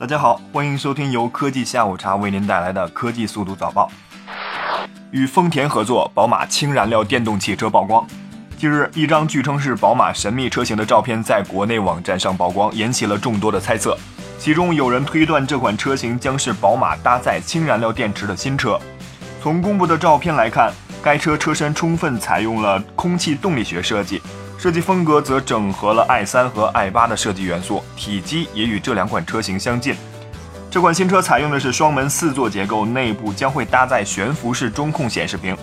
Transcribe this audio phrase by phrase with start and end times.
[0.00, 3.92] 大家好，欢迎收听由科技下午茶为您带来的科技速度早报。
[5.10, 8.06] 与丰田合作，宝马氢燃料电动汽车曝光。
[8.56, 13.94] 近日，一张据称是宝马神秘车型的照片在国内网站上曝光，引起了众多的猜测。
[14.38, 18.80] 其中有人推断这款车型将是宝马搭载氢燃料电池的新车。
[19.42, 20.72] 从公布的照片来看，
[21.02, 24.22] 该车车身充分采用了空气动力学设计。
[24.60, 29.94] 设计风格则整合了 i3 和 i8 的设计元素，体积也与这两款车型相近。
[30.70, 35.56] 这款新车采用的是双门四座结构，内部将会搭载悬浮式中控显示屏。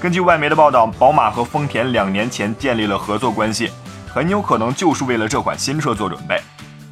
[0.00, 3.70] 根据外媒的报道，宝马和丰田两年前建立了合作关系，
[4.08, 6.40] 很有可能就是为了这款新车做准备。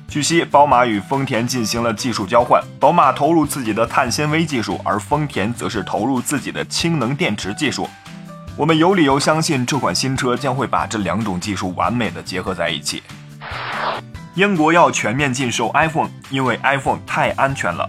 [0.09, 7.89] 据悉，宝马与丰田进行了技术交换，宝马投入自己的碳纤维技术，而丰田则是投入自己的氢能电池技术。
[8.59, 13.03] 我们有理由相信，这款新车将会把这两种技术完美的结合在一起。
[14.35, 17.87] 英国要全面禁售 iPhone，因为 iPhone 太安全了。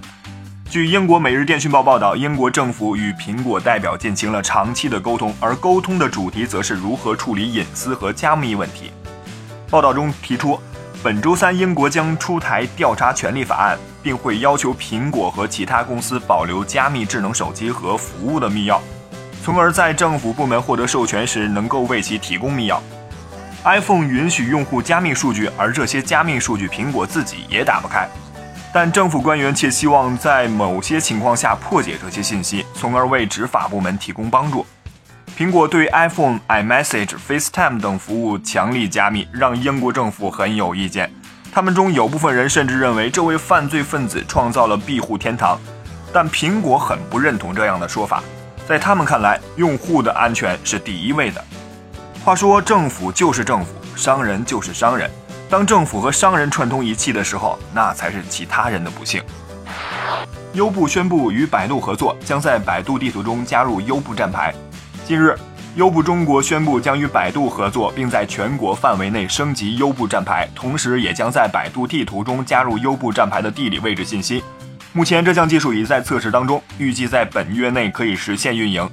[0.70, 8.92] 据英国《每日电讯报》报道，英国政府与苹果代表进行了长期的沟通，而沟通的主题则是如何处理隐私和加密问题。
[9.70, 10.60] 报道中提出，
[11.02, 18.78] 本周三英国将出台调查权利法案，并会要求苹果和其他公司保留加密智能手机和服务的密钥。
[19.48, 22.78] 从而在政府部门获得授权时，能够为其提供密钥。
[23.64, 28.06] iPhone 允许用户加密数据，而这些加密数据苹果自己也打不开。
[28.74, 34.66] 但政府官员却希望在某些情况下破解这些信息，从而为执法部门提供帮助。
[35.38, 41.10] 苹果对 iPhone、iMessage、FaceTime 等服务强力加密，让英国政府很有意见。
[41.54, 45.58] 他们中有部分人甚至认为这位犯罪分子创造了庇护天堂，
[46.12, 48.22] 但苹果很不认同这样的说法。
[48.68, 51.42] 在他们看来，用户的安全是第一位的。
[52.26, 55.10] 话说，政府就是政府，商人就是商人。
[55.50, 59.24] 当政府和商人串通一气的时候，那才是其他人的不幸。
[60.52, 64.54] 优步宣布与百度合作，将在百度地图中加入优步站牌。
[65.06, 65.34] 近日，
[65.78, 74.44] 优步中国宣布将与百度合作，并在全国范围内升级优步站牌，同时也将在百度地图中加入优步站牌的地理位置信息。
[74.98, 78.90] 目前这项技术已在测试当中，预计在本月内可以实现运营。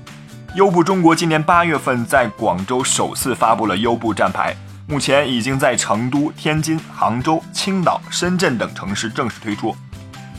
[0.55, 4.55] 优步中国今年八月份在广州首次发布了优步站牌，
[4.87, 9.75] 目前已经在成都、天津、杭州、青岛、深圳等城市正式推出，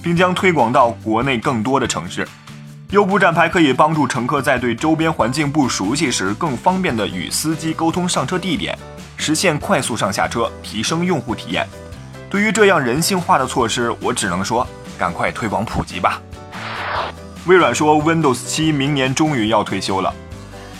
[0.04, 2.28] 并将推广到国内更多的城市。
[2.92, 8.78] 优步站牌可以帮助乘客在对周边环境不熟悉时，更方便地与司机沟通上车地点，
[9.18, 11.68] 实现快速上下车，提升用户体验。
[12.30, 14.68] 对于这样人性化的措施，我只能说。
[14.98, 16.22] 赶快推广普及吧！
[17.46, 20.14] 微软说，Windows 7明年终于要退休了。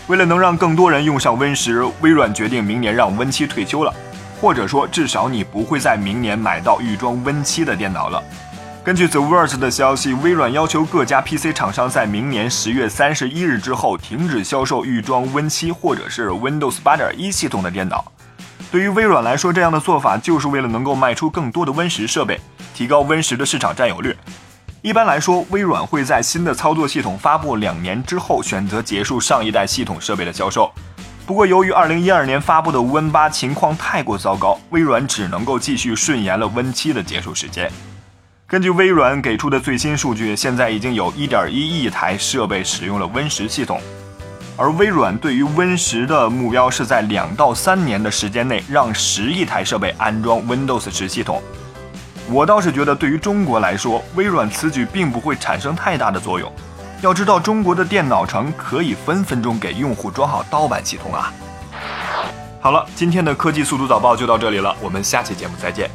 [0.08, 3.94] 为了能让更多人用上 Win 十，微软决定明年让 Win 7退休了，
[4.40, 8.24] 或者说，至少你不会在明年买到预装 Win 7的电脑了。
[8.84, 18.12] 根据 The Verge 的消息，微软要求各家 PC 厂商在明年十月三十一日之后停止销售预装 Win 7或者是 Windows 8.1系统的电脑。
[18.72, 22.40] 对于微软来说，这样的做法就是为了能够卖出更多的 Win 十设备。
[22.76, 24.14] 提高 Win 十的市场占有率。
[24.82, 30.70] 一般来说，微软会在新的操作系统发布两年之后选择结束上一代系统设备的销售。
[31.26, 37.72] 不过，由于2012年发布的 Win 八情况太过糟糕，微软只能够继续顺延了 Win 七的结束时间。
[38.46, 43.82] 根据微软给出的最新数据，现在已经有一点一亿台设备使用了 Win 十系统，
[44.56, 51.42] 而微软对于 Win 十的目标是在两到三年的时间内让十亿台设备安装 Windows 十系统。
[52.28, 56.52] 我倒是觉得，对于中国来说，微软此举并不会产生太大的作用。
[57.02, 61.32] 要知道，中国的电脑城可以分分钟给用户装好盗版系统啊！
[62.60, 65.90] 好了，今天的科技速度早报就到这里了，我们下期节目再见。